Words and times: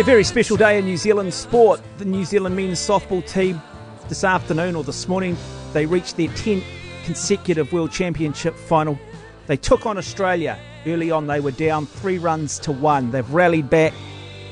Yeah, 0.00 0.06
very 0.06 0.24
special 0.24 0.56
day 0.56 0.78
in 0.78 0.86
New 0.86 0.96
Zealand 0.96 1.34
sport. 1.34 1.82
The 1.98 2.06
New 2.06 2.24
Zealand 2.24 2.56
men's 2.56 2.78
softball 2.78 3.22
team 3.30 3.60
this 4.08 4.24
afternoon 4.24 4.74
or 4.74 4.82
this 4.82 5.06
morning, 5.06 5.36
they 5.74 5.84
reached 5.84 6.16
their 6.16 6.28
10th 6.28 6.64
consecutive 7.04 7.70
World 7.70 7.92
Championship 7.92 8.54
final. 8.54 8.98
They 9.46 9.58
took 9.58 9.84
on 9.84 9.98
Australia. 9.98 10.58
Early 10.86 11.10
on, 11.10 11.26
they 11.26 11.40
were 11.40 11.50
down 11.50 11.84
three 11.84 12.16
runs 12.16 12.58
to 12.60 12.72
one. 12.72 13.10
They've 13.10 13.30
rallied 13.30 13.68
back. 13.68 13.92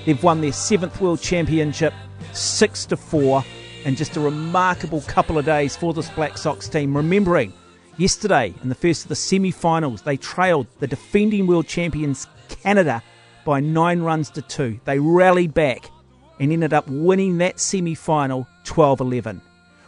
They've 0.05 0.23
won 0.23 0.42
their 0.42 0.52
seventh 0.52 1.00
World 1.00 1.23
Championship, 1.23 1.95
six 2.34 2.84
to 2.84 2.98
four, 2.98 3.42
and 3.87 3.96
just 3.96 4.19
a 4.19 4.20
remarkable 4.20 5.01
couple 5.06 5.38
of 5.38 5.46
days 5.46 5.74
for 5.74 5.95
this 5.95 6.10
Black 6.10 6.37
Sox 6.37 6.69
team. 6.69 6.95
Remembering 6.95 7.55
yesterday 7.96 8.52
in 8.62 8.69
the 8.69 8.74
first 8.74 9.05
of 9.05 9.09
the 9.09 9.16
semi-finals, 9.16 10.02
they 10.02 10.19
trailed 10.19 10.66
the 10.80 10.87
defending 10.87 11.46
world 11.46 11.66
champions 11.66 12.27
Canada 12.51 13.02
by 13.48 13.61
nine 13.61 14.01
runs 14.01 14.29
to 14.29 14.43
two. 14.43 14.79
They 14.84 14.98
rallied 14.98 15.55
back 15.55 15.91
and 16.39 16.52
ended 16.52 16.75
up 16.75 16.87
winning 16.87 17.39
that 17.39 17.59
semi 17.59 17.95
final 17.95 18.47
12 18.65 19.01
11. 19.01 19.41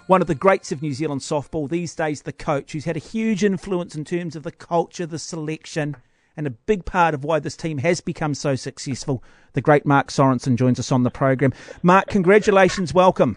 One 0.07 0.23
of 0.23 0.29
the 0.29 0.35
greats 0.35 0.73
of 0.73 0.81
New 0.81 0.95
Zealand 0.95 1.21
softball, 1.21 1.69
these 1.69 1.95
days 1.95 2.23
the 2.23 2.33
coach, 2.33 2.73
who's 2.73 2.87
had 2.87 2.97
a 2.97 3.01
huge 3.01 3.45
influence 3.45 3.95
in 3.95 4.07
terms 4.07 4.35
of 4.35 4.45
the 4.45 4.51
culture, 4.51 5.05
the 5.05 5.19
selection, 5.19 5.95
and 6.39 6.47
a 6.47 6.51
big 6.51 6.87
part 6.87 7.13
of 7.13 7.23
why 7.23 7.39
this 7.39 7.55
team 7.55 7.77
has 7.77 8.01
become 8.01 8.33
so 8.33 8.57
successful. 8.57 9.23
The 9.53 9.61
great 9.61 9.85
Mark 9.85 10.09
Sorensen 10.09 10.57
joins 10.57 10.81
us 10.81 10.91
on 10.91 11.03
the 11.03 11.11
program. 11.11 11.53
Mark, 11.83 12.07
congratulations, 12.07 12.95
welcome. 12.95 13.37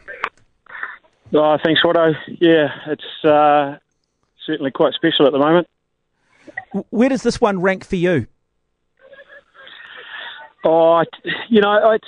Oh, 1.34 1.58
thanks, 1.62 1.82
Watto. 1.84 2.16
Yeah, 2.40 2.70
it's 2.88 3.26
uh, 3.26 3.78
certainly 4.46 4.72
quite 4.72 4.94
special 4.94 5.26
at 5.26 5.34
the 5.34 5.40
moment. 5.40 5.68
Where 6.92 7.10
does 7.10 7.24
this 7.24 7.42
one 7.42 7.60
rank 7.60 7.84
for 7.84 7.98
you? 7.98 8.28
Oh, 10.64 11.04
you 11.50 11.62
know, 11.62 11.92
it's 11.92 12.08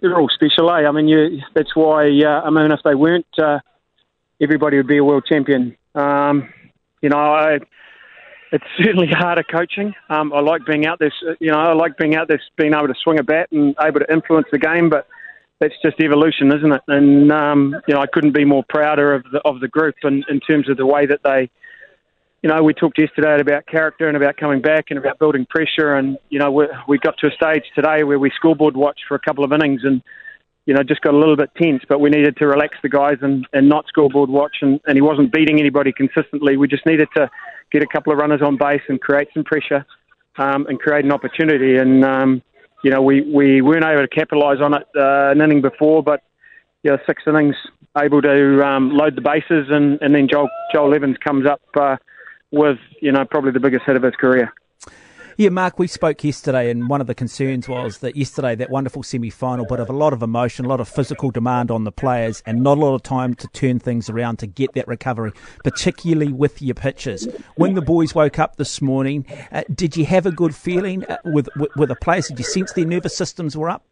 they're 0.00 0.18
all 0.18 0.28
special, 0.28 0.70
eh? 0.70 0.86
I 0.86 0.90
mean, 0.90 1.08
you, 1.08 1.40
that's 1.54 1.74
why. 1.74 2.08
Uh, 2.08 2.42
I 2.44 2.50
mean, 2.50 2.70
if 2.72 2.80
they 2.84 2.94
weren't, 2.94 3.26
uh, 3.38 3.60
everybody 4.40 4.76
would 4.76 4.86
be 4.86 4.98
a 4.98 5.04
world 5.04 5.24
champion. 5.26 5.76
Um, 5.94 6.52
you 7.00 7.08
know, 7.08 7.18
I, 7.18 7.58
it's 8.52 8.64
certainly 8.76 9.06
harder 9.10 9.42
coaching. 9.42 9.94
Um, 10.10 10.32
I 10.32 10.40
like 10.40 10.66
being 10.66 10.86
out 10.86 10.98
there. 10.98 11.12
You 11.40 11.52
know, 11.52 11.58
I 11.58 11.72
like 11.72 11.96
being 11.96 12.16
out 12.16 12.28
there, 12.28 12.40
being 12.56 12.74
able 12.74 12.88
to 12.88 12.94
swing 13.02 13.18
a 13.18 13.22
bat 13.22 13.48
and 13.52 13.74
able 13.80 14.00
to 14.00 14.12
influence 14.12 14.48
the 14.52 14.58
game. 14.58 14.90
But 14.90 15.06
that's 15.60 15.74
just 15.82 16.00
evolution, 16.00 16.52
isn't 16.52 16.72
it? 16.72 16.82
And 16.88 17.32
um, 17.32 17.76
you 17.88 17.94
know, 17.94 18.00
I 18.00 18.06
couldn't 18.06 18.32
be 18.32 18.44
more 18.44 18.64
prouder 18.68 19.14
of 19.14 19.24
the 19.32 19.40
of 19.44 19.60
the 19.60 19.68
group 19.68 19.94
and 20.02 20.24
in 20.28 20.40
terms 20.40 20.68
of 20.68 20.76
the 20.76 20.86
way 20.86 21.06
that 21.06 21.20
they 21.24 21.50
you 22.42 22.50
know, 22.50 22.62
we 22.62 22.74
talked 22.74 22.98
yesterday 22.98 23.40
about 23.40 23.66
character 23.66 24.08
and 24.08 24.16
about 24.16 24.36
coming 24.36 24.60
back 24.60 24.86
and 24.90 24.98
about 24.98 25.18
building 25.18 25.46
pressure. 25.48 25.94
And, 25.94 26.18
you 26.28 26.38
know, 26.38 26.50
we, 26.50 26.66
we 26.86 26.98
got 26.98 27.16
to 27.18 27.26
a 27.26 27.30
stage 27.30 27.64
today 27.74 28.04
where 28.04 28.18
we 28.18 28.30
scoreboard 28.36 28.76
watched 28.76 29.02
for 29.08 29.14
a 29.14 29.18
couple 29.18 29.42
of 29.42 29.52
innings 29.52 29.80
and, 29.84 30.02
you 30.66 30.74
know, 30.74 30.82
just 30.82 31.00
got 31.00 31.14
a 31.14 31.18
little 31.18 31.36
bit 31.36 31.50
tense, 31.60 31.82
but 31.88 32.00
we 32.00 32.10
needed 32.10 32.36
to 32.36 32.46
relax 32.46 32.76
the 32.82 32.88
guys 32.88 33.18
and, 33.22 33.46
and 33.52 33.68
not 33.68 33.86
scoreboard 33.88 34.28
watch. 34.28 34.56
And, 34.60 34.80
and 34.86 34.96
he 34.96 35.00
wasn't 35.00 35.32
beating 35.32 35.58
anybody 35.58 35.92
consistently. 35.92 36.56
We 36.56 36.68
just 36.68 36.86
needed 36.86 37.08
to 37.16 37.30
get 37.72 37.82
a 37.82 37.86
couple 37.86 38.12
of 38.12 38.18
runners 38.18 38.42
on 38.42 38.56
base 38.56 38.82
and 38.88 39.00
create 39.00 39.28
some 39.32 39.44
pressure 39.44 39.86
um, 40.36 40.66
and 40.66 40.78
create 40.78 41.04
an 41.04 41.12
opportunity. 41.12 41.76
And, 41.76 42.04
um, 42.04 42.42
you 42.84 42.90
know, 42.90 43.00
we, 43.00 43.22
we 43.22 43.62
weren't 43.62 43.84
able 43.84 44.02
to 44.02 44.08
capitalise 44.08 44.60
on 44.60 44.74
it 44.74 44.86
uh, 44.96 45.30
an 45.30 45.40
inning 45.40 45.62
before, 45.62 46.02
but, 46.02 46.22
you 46.82 46.90
know, 46.90 46.98
six 47.06 47.22
innings 47.26 47.56
able 47.98 48.20
to 48.22 48.62
um, 48.62 48.90
load 48.90 49.16
the 49.16 49.22
bases. 49.22 49.68
And, 49.70 50.00
and 50.02 50.14
then 50.14 50.28
Joel, 50.30 50.48
Joel 50.72 50.94
Evans 50.94 51.16
comes 51.24 51.46
up. 51.46 51.62
Uh, 51.74 51.96
with 52.50 52.78
you 53.00 53.12
know 53.12 53.24
probably 53.24 53.50
the 53.50 53.60
biggest 53.60 53.84
hit 53.84 53.96
of 53.96 54.02
his 54.02 54.14
career. 54.14 54.52
Yeah, 55.38 55.50
Mark, 55.50 55.78
we 55.78 55.86
spoke 55.86 56.24
yesterday, 56.24 56.70
and 56.70 56.88
one 56.88 57.02
of 57.02 57.06
the 57.06 57.14
concerns 57.14 57.68
was 57.68 57.98
that 57.98 58.16
yesterday, 58.16 58.54
that 58.54 58.70
wonderful 58.70 59.02
semi 59.02 59.28
final, 59.28 59.66
but 59.68 59.80
of 59.80 59.90
a 59.90 59.92
lot 59.92 60.14
of 60.14 60.22
emotion, 60.22 60.64
a 60.64 60.68
lot 60.68 60.80
of 60.80 60.88
physical 60.88 61.30
demand 61.30 61.70
on 61.70 61.84
the 61.84 61.92
players, 61.92 62.42
and 62.46 62.62
not 62.62 62.78
a 62.78 62.80
lot 62.80 62.94
of 62.94 63.02
time 63.02 63.34
to 63.34 63.48
turn 63.48 63.78
things 63.78 64.08
around 64.08 64.38
to 64.38 64.46
get 64.46 64.72
that 64.72 64.88
recovery, 64.88 65.32
particularly 65.62 66.32
with 66.32 66.62
your 66.62 66.74
pitches. 66.74 67.28
When 67.56 67.74
the 67.74 67.82
boys 67.82 68.14
woke 68.14 68.38
up 68.38 68.56
this 68.56 68.80
morning, 68.80 69.26
uh, 69.52 69.64
did 69.74 69.94
you 69.94 70.06
have 70.06 70.24
a 70.24 70.32
good 70.32 70.54
feeling 70.54 71.04
uh, 71.04 71.18
with, 71.26 71.50
with, 71.54 71.70
with 71.76 71.90
the 71.90 71.96
players? 71.96 72.28
Did 72.28 72.38
you 72.38 72.44
sense 72.44 72.72
their 72.72 72.86
nervous 72.86 73.14
systems 73.14 73.58
were 73.58 73.68
up? 73.68 73.84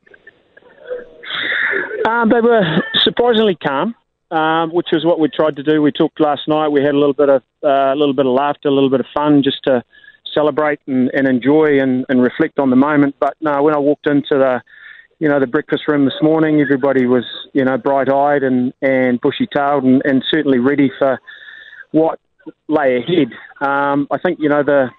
Um, 2.08 2.30
they 2.30 2.40
were 2.40 2.82
surprisingly 3.02 3.56
calm 3.56 3.94
um, 4.30 4.70
which 4.70 4.88
is 4.92 5.04
what 5.04 5.20
we 5.20 5.28
tried 5.28 5.56
to 5.56 5.62
do. 5.62 5.82
We 5.82 5.92
took 5.92 6.12
last 6.18 6.48
night. 6.48 6.68
We 6.68 6.82
had 6.82 6.94
a 6.94 6.98
little 6.98 7.14
bit 7.14 7.28
of 7.28 7.42
uh, 7.62 7.92
a 7.92 7.96
little 7.96 8.14
bit 8.14 8.26
of 8.26 8.32
laughter, 8.32 8.68
a 8.68 8.72
little 8.72 8.90
bit 8.90 9.00
of 9.00 9.06
fun, 9.14 9.42
just 9.42 9.62
to 9.64 9.82
celebrate 10.32 10.80
and, 10.86 11.10
and 11.14 11.28
enjoy 11.28 11.78
and, 11.80 12.04
and 12.08 12.20
reflect 12.20 12.58
on 12.58 12.70
the 12.70 12.76
moment. 12.76 13.14
But 13.20 13.34
no, 13.40 13.62
when 13.62 13.74
I 13.74 13.78
walked 13.78 14.06
into 14.06 14.34
the 14.36 14.62
you 15.18 15.28
know 15.28 15.40
the 15.40 15.46
breakfast 15.46 15.84
room 15.88 16.04
this 16.04 16.20
morning, 16.22 16.60
everybody 16.60 17.06
was 17.06 17.24
you 17.52 17.64
know 17.64 17.76
bright 17.78 18.08
eyed 18.08 18.42
and 18.42 18.72
and 18.82 19.20
bushy 19.20 19.46
tailed 19.46 19.84
and, 19.84 20.02
and 20.04 20.24
certainly 20.30 20.58
ready 20.58 20.90
for 20.98 21.20
what 21.92 22.18
lay 22.68 22.98
ahead. 22.98 23.28
Um, 23.60 24.08
I 24.10 24.18
think 24.18 24.38
you 24.40 24.48
know 24.48 24.62
the 24.62 24.90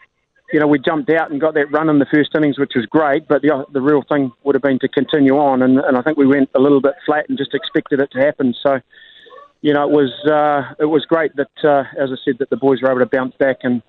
you 0.54 0.60
know, 0.60 0.68
we 0.68 0.80
jumped 0.80 1.10
out 1.10 1.32
and 1.32 1.42
got 1.42 1.56
that 1.56 1.72
run 1.72 1.90
in 1.90 2.00
the 2.00 2.06
first 2.06 2.30
innings, 2.36 2.60
which 2.60 2.74
was 2.76 2.86
great. 2.86 3.28
But 3.28 3.42
the 3.42 3.66
the 3.74 3.82
real 3.82 4.04
thing 4.08 4.32
would 4.44 4.56
have 4.56 4.62
been 4.62 4.80
to 4.80 4.88
continue 4.88 5.38
on, 5.38 5.62
and, 5.62 5.80
and 5.80 5.98
I 5.98 6.02
think 6.02 6.18
we 6.18 6.28
went 6.28 6.50
a 6.56 6.60
little 6.60 6.82
bit 6.82 6.94
flat 7.06 7.28
and 7.30 7.38
just 7.38 7.54
expected 7.54 8.00
it 8.00 8.12
to 8.12 8.20
happen. 8.20 8.54
So, 8.62 8.80
you 9.66 9.74
know, 9.74 9.82
it 9.82 9.92
was 9.92 10.12
uh, 10.32 10.76
it 10.80 10.86
was 10.86 11.06
great 11.08 11.36
that, 11.38 11.50
uh, 11.64 11.86
as 12.00 12.12
I 12.12 12.18
said, 12.24 12.36
that 12.38 12.52
the 12.52 12.56
boys 12.56 12.84
were 12.84 12.92
able 12.92 13.00
to 13.00 13.08
bounce 13.08 13.34
back, 13.40 13.58
and 13.64 13.82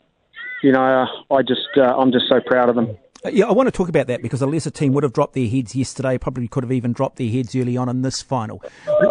you 0.63 0.73
know, 0.73 1.07
I 1.31 1.43
just 1.43 1.69
uh, 1.77 1.83
I'm 1.83 2.13
just 2.13 2.31
so 2.31 2.41
proud 2.41 2.71
of 2.71 2.77
them. 2.77 2.97
Uh, 3.23 3.29
yeah, 3.29 3.45
I 3.45 3.53
want 3.53 3.67
to 3.67 3.71
talk 3.71 3.91
about 3.91 4.07
that 4.07 4.23
because 4.23 4.41
a 4.41 4.47
lesser 4.47 4.71
team 4.71 4.95
would 4.95 5.03
have 5.03 5.13
dropped 5.13 5.35
their 5.35 5.47
heads 5.47 5.77
yesterday, 5.77 6.17
probably 6.17 6.49
could 6.49 6.63
have 6.65 6.73
even 6.73 6.95
dropped 6.95 7.17
their 7.17 7.29
heads 7.29 7.55
early 7.55 7.77
on 7.77 7.91
in 7.91 8.01
this 8.01 8.23
final. 8.23 8.63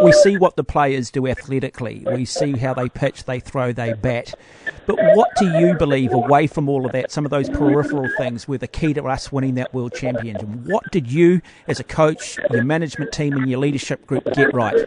We 0.03 0.11
see 0.11 0.37
what 0.37 0.55
the 0.55 0.63
players 0.63 1.11
do 1.11 1.27
athletically. 1.27 2.03
We 2.03 2.25
see 2.25 2.53
how 2.53 2.73
they 2.73 2.89
pitch, 2.89 3.25
they 3.25 3.39
throw, 3.39 3.71
they 3.71 3.93
bat. 3.93 4.33
But 4.87 4.97
what 5.15 5.29
do 5.37 5.45
you 5.59 5.75
believe, 5.75 6.13
away 6.13 6.47
from 6.47 6.67
all 6.67 6.87
of 6.87 6.93
that, 6.93 7.11
some 7.11 7.25
of 7.25 7.31
those 7.31 7.47
peripheral 7.47 8.09
things 8.17 8.47
were 8.47 8.57
the 8.57 8.67
key 8.67 8.91
to 8.95 9.03
us 9.03 9.31
winning 9.31 9.53
that 9.55 9.71
world 9.71 9.93
championship? 9.93 10.47
What 10.47 10.91
did 10.91 11.11
you, 11.11 11.41
as 11.67 11.79
a 11.79 11.83
coach, 11.83 12.39
your 12.49 12.63
management 12.63 13.11
team, 13.11 13.33
and 13.33 13.47
your 13.47 13.59
leadership 13.59 14.07
group 14.07 14.23
get 14.33 14.51
right? 14.51 14.83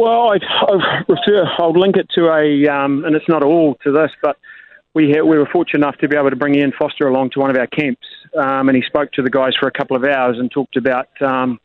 Well, 0.00 0.32
I'd, 0.32 0.42
I'd 0.42 1.04
refer, 1.10 1.44
I'll 1.58 1.78
link 1.78 1.96
it 1.98 2.08
to 2.14 2.28
a, 2.32 2.66
um, 2.74 3.04
and 3.04 3.14
it's 3.14 3.28
not 3.28 3.42
all 3.42 3.76
to 3.84 3.92
this, 3.92 4.10
but 4.22 4.38
we 4.94 5.10
had, 5.10 5.24
we 5.24 5.36
were 5.36 5.48
fortunate 5.52 5.80
enough 5.80 5.98
to 5.98 6.08
be 6.08 6.16
able 6.16 6.30
to 6.30 6.36
bring 6.36 6.54
Ian 6.54 6.72
Foster 6.78 7.06
along 7.06 7.30
to 7.32 7.38
one 7.38 7.50
of 7.50 7.56
our 7.58 7.66
camps, 7.66 8.06
um, 8.34 8.70
and 8.70 8.76
he 8.76 8.82
spoke 8.86 9.12
to 9.12 9.22
the 9.22 9.28
guys 9.28 9.52
for 9.60 9.68
a 9.68 9.70
couple 9.70 9.98
of 9.98 10.04
hours 10.04 10.38
and 10.38 10.50
talked 10.50 10.78
about, 10.78 11.08
um, 11.20 11.60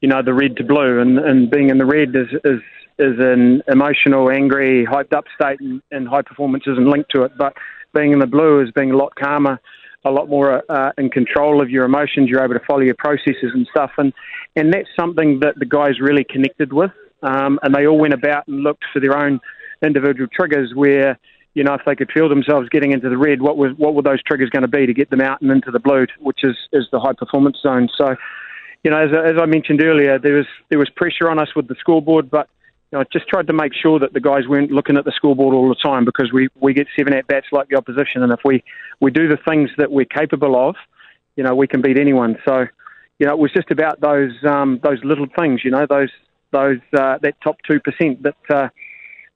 you 0.00 0.08
know, 0.08 0.22
the 0.22 0.32
red 0.32 0.56
to 0.56 0.64
blue, 0.64 0.98
and, 0.98 1.18
and 1.18 1.50
being 1.50 1.68
in 1.68 1.76
the 1.76 1.84
red 1.84 2.16
is, 2.16 2.28
is 2.44 2.60
is 2.98 3.18
an 3.18 3.62
emotional, 3.68 4.30
angry, 4.30 4.86
hyped 4.86 5.12
up 5.12 5.24
state, 5.38 5.60
and, 5.60 5.82
and 5.90 6.08
high 6.08 6.22
performance 6.22 6.64
isn't 6.66 6.88
linked 6.88 7.10
to 7.14 7.24
it, 7.24 7.32
but 7.36 7.52
being 7.94 8.12
in 8.12 8.18
the 8.18 8.26
blue 8.26 8.62
is 8.62 8.70
being 8.72 8.92
a 8.92 8.96
lot 8.96 9.14
calmer, 9.14 9.60
a 10.06 10.10
lot 10.10 10.28
more 10.28 10.64
uh, 10.72 10.90
in 10.96 11.10
control 11.10 11.60
of 11.60 11.68
your 11.68 11.84
emotions. 11.84 12.30
You're 12.30 12.42
able 12.42 12.54
to 12.54 12.66
follow 12.66 12.80
your 12.80 12.96
processes 12.98 13.52
and 13.52 13.68
stuff, 13.70 13.90
and 13.98 14.14
and 14.56 14.72
that's 14.72 14.88
something 14.98 15.40
that 15.40 15.58
the 15.58 15.66
guys 15.66 16.00
really 16.00 16.24
connected 16.24 16.72
with 16.72 16.92
um, 17.22 17.58
and 17.62 17.74
they 17.74 17.86
all 17.86 17.98
went 17.98 18.14
about 18.14 18.46
and 18.48 18.62
looked 18.62 18.84
for 18.92 19.00
their 19.00 19.16
own 19.16 19.40
individual 19.82 20.28
triggers 20.32 20.72
where 20.74 21.18
you 21.54 21.64
know 21.64 21.74
if 21.74 21.82
they 21.86 21.94
could 21.94 22.10
feel 22.12 22.28
themselves 22.28 22.68
getting 22.68 22.92
into 22.92 23.08
the 23.08 23.16
red 23.16 23.40
what 23.40 23.56
was 23.56 23.72
what 23.76 23.94
were 23.94 24.02
those 24.02 24.22
triggers 24.22 24.50
going 24.50 24.62
to 24.62 24.68
be 24.68 24.86
to 24.86 24.94
get 24.94 25.10
them 25.10 25.20
out 25.20 25.40
and 25.40 25.50
into 25.50 25.70
the 25.70 25.78
blue 25.78 26.06
which 26.18 26.40
is 26.42 26.56
is 26.72 26.86
the 26.90 26.98
high 26.98 27.12
performance 27.12 27.56
zone 27.62 27.88
so 27.96 28.16
you 28.82 28.90
know 28.90 28.98
as, 28.98 29.10
as 29.12 29.40
I 29.40 29.46
mentioned 29.46 29.82
earlier 29.82 30.18
there 30.18 30.34
was 30.34 30.46
there 30.68 30.78
was 30.78 30.90
pressure 30.90 31.30
on 31.30 31.38
us 31.38 31.54
with 31.54 31.68
the 31.68 31.76
scoreboard 31.78 32.30
but 32.30 32.48
you 32.90 32.96
know, 32.96 33.02
I 33.02 33.04
just 33.12 33.28
tried 33.28 33.46
to 33.48 33.52
make 33.52 33.74
sure 33.74 33.98
that 33.98 34.14
the 34.14 34.20
guys 34.20 34.48
weren't 34.48 34.70
looking 34.70 34.96
at 34.96 35.04
the 35.04 35.12
scoreboard 35.14 35.54
all 35.54 35.68
the 35.68 35.74
time 35.74 36.06
because 36.06 36.32
we, 36.32 36.48
we 36.58 36.72
get 36.72 36.86
seven 36.96 37.12
at 37.12 37.26
bats 37.26 37.48
like 37.52 37.68
the 37.68 37.76
opposition, 37.76 38.22
and 38.22 38.32
if 38.32 38.40
we, 38.46 38.64
we 38.98 39.10
do 39.10 39.28
the 39.28 39.36
things 39.36 39.68
that 39.76 39.92
we're 39.92 40.06
capable 40.06 40.56
of, 40.56 40.74
you 41.36 41.44
know, 41.44 41.54
we 41.54 41.66
can 41.66 41.82
beat 41.82 41.98
anyone. 41.98 42.38
So, 42.46 42.66
you 43.18 43.26
know, 43.26 43.32
it 43.32 43.38
was 43.38 43.52
just 43.52 43.70
about 43.70 44.00
those 44.00 44.32
um, 44.42 44.80
those 44.82 45.04
little 45.04 45.26
things, 45.38 45.60
you 45.64 45.70
know, 45.70 45.86
those 45.86 46.08
those 46.50 46.78
uh, 46.96 47.18
that 47.22 47.34
top 47.42 47.56
two 47.66 47.80
percent 47.80 48.22
that 48.22 48.36
uh, 48.50 48.68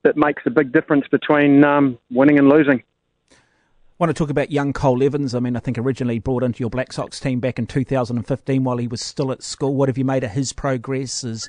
that 0.03 0.17
makes 0.17 0.43
a 0.47 0.51
big 0.51 0.73
difference 0.73 1.07
between 1.09 1.65
um, 1.65 1.99
winning 2.11 2.39
and 2.39 2.49
losing. 2.49 2.83
I 3.31 4.05
want 4.05 4.17
to 4.17 4.21
talk 4.21 4.31
about 4.31 4.51
young 4.51 4.73
Cole 4.73 5.03
Evans. 5.03 5.33
I 5.35 5.39
mean, 5.39 5.55
I 5.55 5.61
think 5.61 5.79
originally 5.79 6.19
brought 6.19 6.43
into 6.43 6.61
your 6.61 6.71
Black 6.71 6.93
Sox 6.93 7.21
team 7.21 7.39
back 7.39 7.61
in 7.61 7.67
2015 7.67 8.65
while 8.65 8.79
he 8.79 8.89
was 8.89 9.01
still 9.01 9.31
at 9.31 9.45
school. 9.45 9.77
What 9.77 9.89
have 9.89 9.97
you 9.97 10.05
made 10.05 10.25
of 10.25 10.33
his 10.33 10.53
progress? 10.53 11.23
Is 11.23 11.49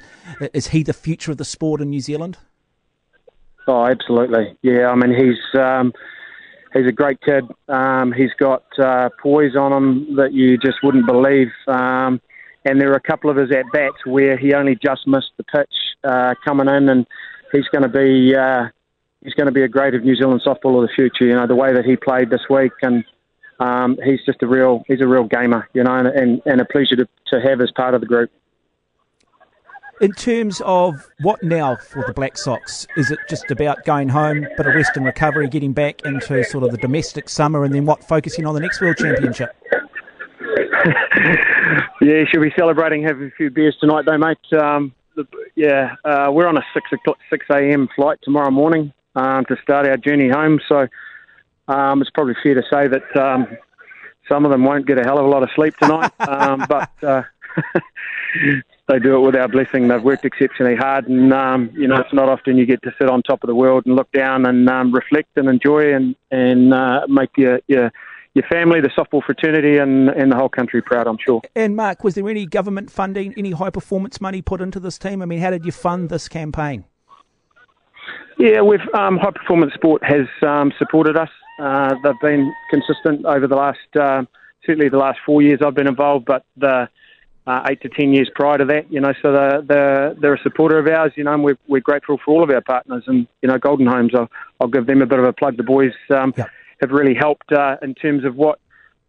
is 0.53 0.67
he 0.67 0.83
the 0.83 0.93
future 0.93 1.31
of 1.31 1.37
the 1.37 1.45
sport 1.45 1.81
in 1.81 1.89
New 1.89 2.01
Zealand? 2.01 2.37
Oh, 3.67 3.87
absolutely. 3.87 4.55
Yeah, 4.61 4.89
I 4.89 4.95
mean, 4.95 5.15
he's 5.15 5.59
um, 5.59 5.93
he's 6.73 6.85
a 6.85 6.91
great 6.91 7.21
kid. 7.21 7.45
Um, 7.69 8.11
he's 8.11 8.33
got 8.37 8.65
uh, 8.77 9.09
poise 9.21 9.55
on 9.55 9.71
him 9.71 10.15
that 10.17 10.33
you 10.33 10.57
just 10.57 10.83
wouldn't 10.83 11.07
believe. 11.07 11.51
Um, 11.67 12.21
and 12.65 12.79
there 12.79 12.89
were 12.89 12.95
a 12.95 13.01
couple 13.01 13.29
of 13.29 13.37
his 13.37 13.51
at 13.51 13.65
bats 13.71 14.05
where 14.05 14.37
he 14.37 14.53
only 14.53 14.75
just 14.75 15.07
missed 15.07 15.31
the 15.37 15.43
pitch 15.43 15.73
uh, 16.03 16.33
coming 16.45 16.67
in, 16.67 16.89
and 16.89 17.05
he's 17.51 17.67
going 17.69 17.83
to 17.83 17.89
be 17.89 18.35
uh, 18.35 18.67
he's 19.23 19.33
going 19.33 19.47
to 19.47 19.53
be 19.53 19.63
a 19.63 19.67
great 19.67 19.95
of 19.95 20.03
New 20.03 20.15
Zealand 20.15 20.41
softball 20.45 20.81
of 20.81 20.89
the 20.89 20.93
future. 20.95 21.25
You 21.25 21.35
know 21.35 21.47
the 21.47 21.55
way 21.55 21.73
that 21.73 21.85
he 21.85 21.95
played 21.95 22.29
this 22.29 22.41
week, 22.49 22.73
and 22.81 23.03
um, 23.59 23.97
he's 24.03 24.19
just 24.25 24.41
a 24.41 24.47
real 24.47 24.83
he's 24.87 25.01
a 25.01 25.07
real 25.07 25.25
gamer, 25.25 25.69
you 25.73 25.83
know, 25.83 25.95
and, 25.95 26.07
and, 26.07 26.41
and 26.45 26.61
a 26.61 26.65
pleasure 26.65 26.95
to, 26.95 27.07
to 27.27 27.41
have 27.41 27.61
as 27.61 27.71
part 27.71 27.93
of 27.93 28.01
the 28.01 28.07
group. 28.07 28.31
In 30.01 30.11
terms 30.11 30.59
of 30.65 31.07
what 31.21 31.43
now 31.43 31.75
for 31.77 32.03
the 32.05 32.13
Black 32.13 32.37
Sox, 32.37 32.87
is 32.97 33.11
it 33.11 33.19
just 33.29 33.49
about 33.51 33.85
going 33.85 34.09
home, 34.09 34.41
bit 34.57 34.65
of 34.65 34.73
rest 34.73 34.97
and 34.97 35.05
recovery, 35.05 35.47
getting 35.47 35.71
back 35.71 36.03
into 36.03 36.43
sort 36.43 36.63
of 36.63 36.71
the 36.71 36.77
domestic 36.77 37.29
summer, 37.29 37.63
and 37.63 37.73
then 37.73 37.85
what, 37.85 38.03
focusing 38.03 38.45
on 38.45 38.55
the 38.55 38.59
next 38.59 38.81
World 38.81 38.97
Championship? 38.97 39.55
yeah, 42.01 42.23
should 42.25 42.41
be 42.41 42.53
celebrating, 42.57 43.03
having 43.03 43.27
a 43.27 43.31
few 43.31 43.49
beers 43.49 43.75
tonight, 43.79 44.05
though, 44.05 44.17
mate. 44.17 44.37
Um, 44.53 44.93
the, 45.15 45.25
yeah, 45.55 45.95
uh, 46.03 46.29
we're 46.31 46.47
on 46.47 46.57
a 46.57 46.65
six 46.73 46.91
o'clock, 46.91 47.17
six 47.29 47.45
a.m. 47.49 47.87
flight 47.95 48.19
tomorrow 48.23 48.51
morning 48.51 48.91
um, 49.15 49.45
to 49.45 49.55
start 49.61 49.87
our 49.87 49.97
journey 49.97 50.29
home. 50.29 50.59
So 50.67 50.87
um, 51.67 52.01
it's 52.01 52.09
probably 52.09 52.35
fair 52.41 52.55
to 52.55 52.63
say 52.71 52.87
that 52.87 53.15
um, 53.15 53.47
some 54.27 54.45
of 54.45 54.51
them 54.51 54.63
won't 54.63 54.85
get 54.85 54.97
a 54.97 55.03
hell 55.03 55.19
of 55.19 55.25
a 55.25 55.29
lot 55.29 55.43
of 55.43 55.49
sleep 55.55 55.75
tonight, 55.77 56.11
um, 56.19 56.65
but 56.67 56.91
uh, 57.03 57.23
they 58.87 58.99
do 58.99 59.15
it 59.15 59.19
with 59.19 59.35
our 59.35 59.47
blessing. 59.47 59.87
They've 59.87 60.03
worked 60.03 60.25
exceptionally 60.25 60.75
hard, 60.75 61.07
and 61.07 61.33
um, 61.33 61.71
you 61.73 61.87
know 61.87 61.97
it's 61.97 62.13
not 62.13 62.29
often 62.29 62.57
you 62.57 62.65
get 62.65 62.81
to 62.83 62.93
sit 62.99 63.09
on 63.09 63.21
top 63.21 63.43
of 63.43 63.47
the 63.47 63.55
world 63.55 63.85
and 63.85 63.95
look 63.95 64.11
down 64.11 64.45
and 64.45 64.69
um, 64.69 64.91
reflect 64.91 65.29
and 65.37 65.47
enjoy 65.47 65.93
and 65.93 66.15
and 66.31 66.73
uh, 66.73 67.05
make 67.07 67.29
your 67.37 67.61
your 67.67 67.91
your 68.33 68.45
family, 68.51 68.81
the 68.81 68.89
softball 68.89 69.23
fraternity, 69.23 69.77
and, 69.77 70.09
and 70.09 70.31
the 70.31 70.35
whole 70.35 70.49
country 70.49 70.81
proud, 70.81 71.07
I'm 71.07 71.17
sure. 71.23 71.41
And 71.55 71.75
Mark, 71.75 72.03
was 72.03 72.15
there 72.15 72.27
any 72.27 72.45
government 72.45 72.89
funding, 72.89 73.33
any 73.37 73.51
high 73.51 73.69
performance 73.69 74.19
money 74.19 74.41
put 74.41 74.59
into 74.61 74.79
this 74.79 74.97
team? 74.97 75.21
I 75.21 75.25
mean, 75.25 75.39
how 75.39 75.51
did 75.51 75.65
you 75.65 75.71
fund 75.71 76.09
this 76.09 76.27
campaign? 76.27 76.85
Yeah, 78.39 78.61
we've 78.61 78.81
um, 78.95 79.17
High 79.17 79.31
Performance 79.31 79.73
Sport 79.75 80.03
has 80.03 80.27
um, 80.41 80.73
supported 80.79 81.15
us. 81.15 81.29
Uh, 81.59 81.93
they've 82.03 82.19
been 82.19 82.51
consistent 82.71 83.25
over 83.25 83.45
the 83.45 83.55
last, 83.55 83.77
uh, 83.99 84.23
certainly 84.65 84.89
the 84.89 84.97
last 84.97 85.19
four 85.23 85.43
years 85.43 85.59
I've 85.63 85.75
been 85.75 85.87
involved, 85.87 86.25
but 86.25 86.43
the 86.57 86.89
uh, 87.45 87.67
eight 87.69 87.81
to 87.81 87.89
ten 87.89 88.11
years 88.11 88.31
prior 88.33 88.57
to 88.57 88.65
that, 88.65 88.91
you 88.91 88.99
know, 88.99 89.13
so 89.21 89.31
they're, 89.31 89.61
they're, 89.61 90.15
they're 90.15 90.33
a 90.33 90.41
supporter 90.41 90.79
of 90.79 90.87
ours, 90.87 91.11
you 91.15 91.23
know, 91.23 91.33
and 91.33 91.43
we're, 91.43 91.57
we're 91.67 91.81
grateful 91.81 92.17
for 92.25 92.33
all 92.33 92.43
of 92.43 92.49
our 92.49 92.61
partners. 92.61 93.03
And, 93.05 93.27
you 93.43 93.49
know, 93.49 93.59
Golden 93.59 93.85
Homes, 93.85 94.13
I'll, 94.15 94.29
I'll 94.59 94.67
give 94.67 94.87
them 94.87 95.01
a 95.03 95.05
bit 95.05 95.19
of 95.19 95.25
a 95.25 95.33
plug. 95.33 95.57
The 95.57 95.63
boys 95.63 95.93
um, 96.09 96.33
yep. 96.35 96.49
Have 96.83 96.91
really 96.91 97.15
helped 97.15 97.51
uh, 97.51 97.77
in 97.81 97.95
terms 97.95 98.25
of 98.25 98.35
what 98.35 98.59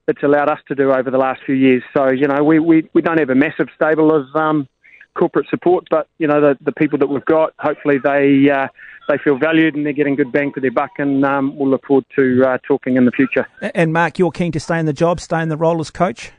it's 0.06 0.22
allowed 0.22 0.48
us 0.48 0.60
to 0.68 0.74
do 0.74 0.92
over 0.92 1.10
the 1.10 1.18
last 1.18 1.40
few 1.44 1.54
years. 1.54 1.82
So, 1.96 2.10
you 2.10 2.28
know, 2.28 2.42
we, 2.44 2.58
we, 2.58 2.88
we 2.94 3.02
don't 3.02 3.18
have 3.18 3.30
a 3.30 3.34
massive 3.34 3.68
stable 3.74 4.14
of 4.14 4.26
um, 4.34 4.68
corporate 5.14 5.46
support, 5.48 5.86
but, 5.90 6.08
you 6.18 6.26
know, 6.26 6.40
the, 6.40 6.58
the 6.62 6.72
people 6.72 6.98
that 6.98 7.08
we've 7.08 7.24
got, 7.24 7.52
hopefully 7.58 7.96
they 8.02 8.50
uh, 8.50 8.68
they 9.08 9.18
feel 9.18 9.36
valued 9.38 9.74
and 9.74 9.84
they're 9.84 9.92
getting 9.92 10.14
good 10.14 10.32
bang 10.32 10.52
for 10.52 10.60
their 10.60 10.70
buck, 10.70 10.92
and 10.98 11.24
um, 11.24 11.56
we'll 11.56 11.68
look 11.68 11.84
forward 11.86 12.06
to 12.16 12.42
uh, 12.46 12.58
talking 12.66 12.96
in 12.96 13.04
the 13.04 13.10
future. 13.10 13.46
And 13.74 13.92
Mark, 13.92 14.18
you're 14.18 14.30
keen 14.30 14.52
to 14.52 14.60
stay 14.60 14.78
in 14.78 14.86
the 14.86 14.94
job, 14.94 15.20
stay 15.20 15.42
in 15.42 15.50
the 15.50 15.56
role 15.58 15.80
as 15.80 15.90
coach. 15.90 16.32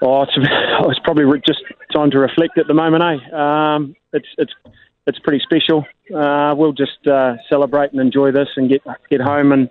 Oh, 0.00 0.22
it's, 0.22 0.32
it's 0.36 1.00
probably 1.00 1.24
just 1.46 1.60
time 1.92 2.10
to 2.10 2.18
reflect 2.18 2.58
at 2.58 2.66
the 2.68 2.74
moment, 2.74 3.02
eh? 3.02 3.36
Um, 3.36 3.94
it's 4.12 4.28
it's 4.38 4.52
it's 5.06 5.18
pretty 5.18 5.42
special. 5.44 5.86
Uh, 6.14 6.54
we'll 6.56 6.72
just 6.72 7.06
uh, 7.06 7.34
celebrate 7.48 7.92
and 7.92 8.00
enjoy 8.00 8.32
this, 8.32 8.48
and 8.56 8.70
get 8.70 8.82
get 9.10 9.20
home 9.20 9.52
and 9.52 9.70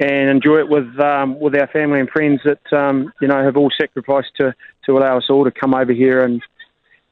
and 0.00 0.30
enjoy 0.30 0.58
it 0.58 0.68
with 0.68 0.98
um, 0.98 1.38
with 1.38 1.54
our 1.54 1.68
family 1.68 2.00
and 2.00 2.08
friends 2.08 2.40
that 2.44 2.76
um, 2.76 3.12
you 3.20 3.28
know 3.28 3.42
have 3.42 3.56
all 3.56 3.70
sacrificed 3.78 4.30
to 4.38 4.54
to 4.86 4.92
allow 4.92 5.18
us 5.18 5.24
all 5.28 5.44
to 5.44 5.50
come 5.50 5.74
over 5.74 5.92
here 5.92 6.24
and 6.24 6.42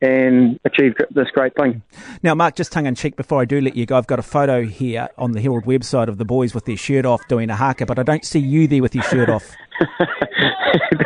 and 0.01 0.59
achieve 0.65 0.95
this 1.11 1.29
great 1.33 1.55
thing. 1.57 1.83
Now, 2.23 2.35
Mark, 2.35 2.55
just 2.55 2.71
tongue 2.71 2.87
in 2.87 2.95
cheek 2.95 3.17
before 3.17 3.43
I 3.43 3.45
do 3.45 3.61
let 3.61 3.75
you 3.75 3.85
go, 3.85 3.99
I've 3.99 4.07
got 4.07 4.21
a 4.21 4.23
photo 4.23 4.65
here 4.65 5.09
on 5.19 5.33
the 5.33 5.41
Herald 5.41 5.65
website 5.65 6.09
of 6.09 6.19
the 6.19 6.25
boys 6.25 6.55
with 6.55 6.67
their 6.67 6.77
shirt 6.77 7.05
off 7.05 7.27
doing 7.29 7.51
a 7.51 7.57
haka, 7.57 7.85
but 7.85 7.99
I 7.99 8.05
don't 8.05 8.25
see 8.25 8.39
you 8.39 8.69
there 8.69 8.81
with 8.81 8.95
your 8.95 9.03
shirt 9.05 9.29
off. 9.29 9.57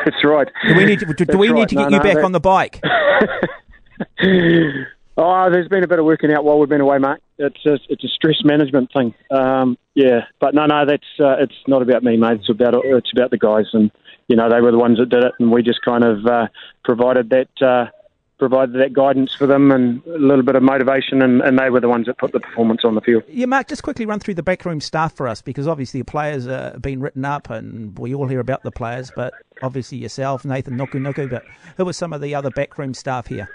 That's 0.05 0.25
right. 0.25 0.47
Do 0.69 0.75
we 0.75 0.85
need 0.85 1.01
to, 1.01 1.07
do, 1.07 1.25
do 1.25 1.39
we 1.39 1.49
right. 1.49 1.61
need 1.61 1.69
to 1.71 1.75
get 1.77 1.91
no, 1.91 1.97
you 1.97 1.99
no, 1.99 2.03
back 2.03 2.17
that... 2.17 2.25
on 2.25 2.33
the 2.33 2.41
bike? 2.41 2.83
oh, 5.17 5.51
there's 5.51 5.69
been 5.69 5.85
a 5.85 5.89
bit 5.89 5.99
of 5.99 6.05
working 6.05 6.33
out 6.33 6.45
while 6.45 6.59
we've 6.59 6.69
been 6.69 6.81
away, 6.81 6.99
Mark. 6.99 7.21
It's 7.39 7.65
a, 7.67 7.79
it's 7.89 8.05
a 8.05 8.09
stress 8.09 8.43
management 8.45 8.93
thing. 8.93 9.15
Um, 9.31 9.77
yeah, 9.95 10.27
but 10.41 10.55
no, 10.55 10.67
no, 10.67 10.87
that's 10.87 11.03
uh, 11.21 11.37
it's 11.39 11.55
not 11.67 11.83
about 11.83 12.03
me, 12.03 12.17
mate. 12.17 12.41
It's 12.41 12.49
about 12.49 12.75
it's 12.85 13.13
about 13.13 13.31
the 13.31 13.39
guys, 13.39 13.67
and 13.73 13.91
you 14.29 14.37
know 14.37 14.49
they 14.49 14.61
were 14.61 14.71
the 14.73 14.79
ones 14.79 14.99
that 14.99 15.09
did 15.09 15.25
it, 15.25 15.33
and 15.39 15.51
we 15.51 15.63
just 15.63 15.83
kind 15.83 16.05
of 16.05 16.27
uh, 16.27 16.49
provided 16.85 17.31
that. 17.31 17.49
Uh, 17.61 17.91
provided 18.39 18.75
that 18.75 18.93
guidance 18.93 19.33
for 19.33 19.47
them 19.47 19.71
and 19.71 20.05
a 20.05 20.19
little 20.19 20.43
bit 20.43 20.57
of 20.57 20.65
motivation, 20.65 21.23
and, 21.23 21.41
and, 21.43 21.57
they 21.61 21.71
were 21.71 21.79
the 21.79 21.89
ones 21.89 22.07
that 22.07 22.19
put 22.19 22.33
the 22.33 22.41
performance 22.41 22.81
on 22.83 22.97
the 22.97 23.01
field. 23.01 23.23
Yeah, 23.29 23.47
Mark, 23.47 23.69
just 23.69 23.85
quickly 23.85 24.05
run 24.05 24.19
through 24.19 24.35
the 24.35 24.43
backroom 24.43 24.81
staff 24.81 25.15
for 25.15 25.29
us 25.29 25.41
because 25.41 25.69
obviously 25.69 26.01
the 26.01 26.07
players 26.07 26.47
have 26.47 26.83
been 26.83 26.99
written 27.01 27.25
up 27.25 27.51
and 27.51 27.97
we 27.97 28.17
all 28.17 28.27
hear 28.27 28.41
about 28.41 28.65
the 28.65 28.73
players, 28.73 29.13
but 29.15 29.33
obviously 29.63 29.99
yourself, 29.99 30.45
Nathan 30.45 30.77
Nukunuku, 30.77 31.31
but 31.31 31.45
who 31.77 31.85
were 31.85 31.93
some 31.93 32.13
of 32.13 32.21
the 32.21 32.35
other 32.35 32.51
backroom 32.51 32.95
staff 32.95 33.29
here? 33.29 33.49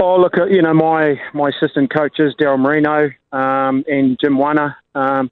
Oh, 0.00 0.16
look, 0.16 0.34
you 0.50 0.60
know, 0.60 0.74
my, 0.74 1.20
my 1.32 1.50
assistant 1.50 1.92
coaches, 1.94 2.34
Daryl 2.40 2.58
Marino 2.58 3.10
um, 3.32 3.84
and 3.88 4.18
Jim 4.20 4.36
Wana. 4.36 4.74
Um, 4.94 5.30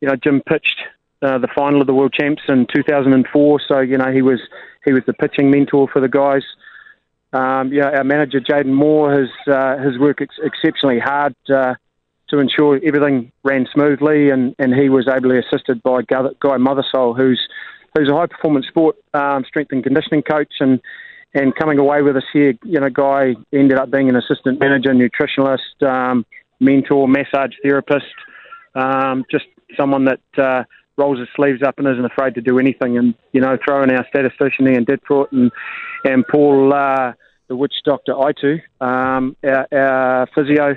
you 0.00 0.08
know, 0.08 0.14
Jim 0.16 0.40
pitched 0.46 0.80
uh, 1.22 1.38
the 1.38 1.48
final 1.54 1.80
of 1.80 1.86
the 1.86 1.94
World 1.94 2.12
Champs 2.12 2.42
in 2.48 2.66
2004, 2.72 3.60
so, 3.66 3.80
you 3.80 3.98
know, 3.98 4.12
he 4.12 4.22
was 4.22 4.40
he 4.84 4.92
was 4.92 5.02
the 5.06 5.14
pitching 5.14 5.50
mentor 5.50 5.88
for 5.88 6.00
the 6.00 6.08
guys. 6.08 6.42
Um, 7.32 7.72
yeah, 7.72 7.90
our 7.90 8.04
manager 8.04 8.38
Jaden 8.40 8.72
Moore 8.72 9.12
has 9.12 9.28
uh, 9.48 9.78
has 9.78 9.98
worked 9.98 10.20
ex- 10.20 10.38
exceptionally 10.42 11.00
hard 11.00 11.34
uh, 11.52 11.74
to 12.28 12.38
ensure 12.38 12.78
everything 12.84 13.32
ran 13.42 13.66
smoothly, 13.72 14.30
and, 14.30 14.54
and 14.58 14.74
he 14.74 14.88
was 14.88 15.08
ably 15.08 15.38
assisted 15.38 15.82
by 15.82 16.02
Guy 16.02 16.28
Mothersole, 16.42 17.16
who's 17.16 17.40
who's 17.96 18.08
a 18.08 18.14
high 18.14 18.26
performance 18.26 18.66
sport 18.66 18.96
um, 19.14 19.44
strength 19.44 19.72
and 19.72 19.82
conditioning 19.82 20.22
coach, 20.22 20.52
and 20.60 20.80
and 21.34 21.54
coming 21.54 21.78
away 21.78 22.02
with 22.02 22.16
us 22.16 22.24
here, 22.32 22.54
you 22.64 22.78
know, 22.80 22.88
Guy 22.88 23.34
ended 23.52 23.78
up 23.78 23.90
being 23.90 24.08
an 24.08 24.16
assistant 24.16 24.60
manager, 24.60 24.90
nutritionalist, 24.90 25.82
um, 25.82 26.24
mentor, 26.60 27.08
massage 27.08 27.52
therapist, 27.62 28.06
um, 28.74 29.24
just 29.30 29.46
someone 29.76 30.04
that 30.04 30.20
uh, 30.38 30.62
rolls 30.96 31.18
his 31.18 31.28
sleeves 31.34 31.62
up 31.62 31.78
and 31.78 31.88
isn't 31.88 32.04
afraid 32.04 32.34
to 32.36 32.40
do 32.40 32.58
anything. 32.58 32.96
And 32.96 33.14
you 33.32 33.40
know, 33.40 33.58
throwing 33.64 33.90
our 33.90 34.06
statistician 34.08 34.68
Ian 34.68 34.84
Ditford 34.84 35.32
and 35.32 35.50
and 36.04 36.24
Paul, 36.30 36.72
uh, 36.72 37.12
the 37.48 37.56
witch 37.56 37.74
doctor 37.84 38.12
Itu, 38.12 38.58
um, 38.80 39.36
our, 39.44 39.66
our 39.72 40.28
physio. 40.34 40.76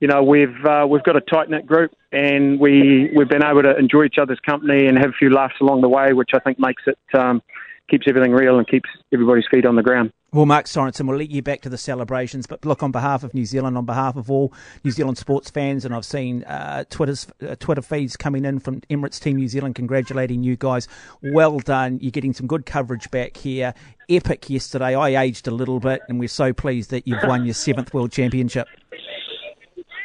You 0.00 0.08
know, 0.08 0.22
we've 0.22 0.64
uh, 0.64 0.86
we've 0.88 1.04
got 1.04 1.16
a 1.16 1.20
tight 1.20 1.48
knit 1.48 1.66
group, 1.66 1.92
and 2.10 2.58
we 2.58 3.10
we've 3.14 3.28
been 3.28 3.44
able 3.44 3.62
to 3.62 3.76
enjoy 3.76 4.04
each 4.04 4.16
other's 4.20 4.40
company 4.40 4.86
and 4.86 4.98
have 4.98 5.10
a 5.10 5.18
few 5.18 5.30
laughs 5.30 5.54
along 5.60 5.82
the 5.82 5.88
way, 5.88 6.12
which 6.12 6.30
I 6.34 6.40
think 6.40 6.58
makes 6.58 6.82
it 6.86 6.98
um, 7.14 7.40
keeps 7.90 8.06
everything 8.08 8.32
real 8.32 8.58
and 8.58 8.66
keeps 8.66 8.88
everybody's 9.12 9.44
feet 9.50 9.66
on 9.66 9.76
the 9.76 9.82
ground. 9.82 10.12
Well, 10.32 10.46
Mark 10.46 10.64
Sorensen, 10.64 11.06
we'll 11.06 11.18
let 11.18 11.28
you 11.28 11.42
back 11.42 11.60
to 11.60 11.68
the 11.68 11.76
celebrations, 11.76 12.46
but 12.46 12.64
look, 12.64 12.82
on 12.82 12.90
behalf 12.90 13.22
of 13.22 13.34
New 13.34 13.44
Zealand, 13.44 13.76
on 13.76 13.84
behalf 13.84 14.16
of 14.16 14.30
all 14.30 14.54
New 14.82 14.90
Zealand 14.90 15.18
sports 15.18 15.50
fans, 15.50 15.84
and 15.84 15.94
I've 15.94 16.06
seen 16.06 16.42
uh, 16.44 16.84
Twitter's, 16.88 17.26
uh, 17.46 17.54
Twitter 17.56 17.82
feeds 17.82 18.16
coming 18.16 18.46
in 18.46 18.58
from 18.58 18.80
Emirates 18.82 19.20
Team 19.20 19.36
New 19.36 19.48
Zealand 19.48 19.74
congratulating 19.74 20.42
you 20.42 20.56
guys. 20.56 20.88
Well 21.22 21.58
done. 21.58 21.98
You're 22.00 22.12
getting 22.12 22.32
some 22.32 22.46
good 22.46 22.64
coverage 22.64 23.10
back 23.10 23.36
here. 23.36 23.74
Epic 24.08 24.48
yesterday. 24.48 24.94
I 24.94 25.22
aged 25.22 25.48
a 25.48 25.50
little 25.50 25.80
bit, 25.80 26.00
and 26.08 26.18
we're 26.18 26.28
so 26.28 26.54
pleased 26.54 26.90
that 26.92 27.06
you've 27.06 27.22
won 27.24 27.44
your 27.44 27.54
seventh 27.54 27.92
World 27.92 28.10
Championship. 28.10 28.68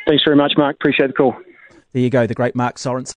Thanks 0.08 0.24
very 0.26 0.36
much, 0.36 0.54
Mark. 0.58 0.76
Appreciate 0.76 1.08
the 1.08 1.14
call. 1.14 1.36
There 1.94 2.02
you 2.04 2.10
go, 2.10 2.28
the 2.28 2.34
great 2.34 2.54
Mark 2.54 2.76
Sorensen. 2.76 3.06